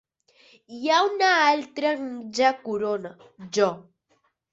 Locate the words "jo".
3.59-3.69